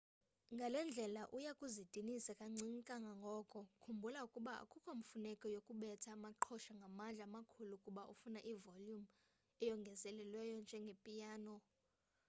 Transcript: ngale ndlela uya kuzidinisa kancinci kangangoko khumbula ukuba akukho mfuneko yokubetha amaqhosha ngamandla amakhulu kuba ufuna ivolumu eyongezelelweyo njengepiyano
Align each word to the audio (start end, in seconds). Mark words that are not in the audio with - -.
ngale 0.55 0.79
ndlela 0.87 1.23
uya 1.37 1.51
kuzidinisa 1.59 2.31
kancinci 2.39 2.81
kangangoko 2.89 3.59
khumbula 3.81 4.19
ukuba 4.27 4.51
akukho 4.63 4.91
mfuneko 4.99 5.45
yokubetha 5.55 6.09
amaqhosha 6.15 6.71
ngamandla 6.79 7.23
amakhulu 7.25 7.75
kuba 7.83 8.01
ufuna 8.13 8.39
ivolumu 8.53 9.09
eyongezelelweyo 9.63 10.55
njengepiyano 10.61 11.55